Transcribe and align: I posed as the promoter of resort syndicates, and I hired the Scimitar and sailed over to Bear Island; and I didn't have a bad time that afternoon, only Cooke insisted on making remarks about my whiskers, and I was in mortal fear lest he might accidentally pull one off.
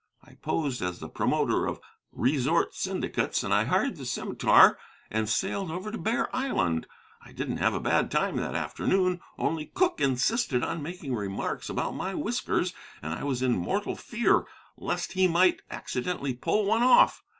I 0.23 0.33
posed 0.33 0.81
as 0.81 0.97
the 0.97 1.07
promoter 1.09 1.67
of 1.67 1.79
resort 2.11 2.73
syndicates, 2.73 3.43
and 3.43 3.53
I 3.53 3.65
hired 3.65 3.97
the 3.97 4.05
Scimitar 4.07 4.79
and 5.11 5.29
sailed 5.29 5.69
over 5.69 5.91
to 5.91 5.97
Bear 5.99 6.35
Island; 6.35 6.87
and 7.25 7.29
I 7.29 7.31
didn't 7.33 7.57
have 7.57 7.75
a 7.75 7.79
bad 7.79 8.09
time 8.09 8.37
that 8.37 8.55
afternoon, 8.55 9.21
only 9.37 9.67
Cooke 9.67 10.01
insisted 10.01 10.63
on 10.63 10.81
making 10.81 11.13
remarks 11.13 11.69
about 11.69 11.93
my 11.93 12.15
whiskers, 12.15 12.73
and 13.03 13.13
I 13.13 13.23
was 13.23 13.43
in 13.43 13.55
mortal 13.55 13.95
fear 13.95 14.45
lest 14.75 15.11
he 15.11 15.27
might 15.27 15.61
accidentally 15.69 16.33
pull 16.33 16.65
one 16.65 16.81
off. 16.81 17.21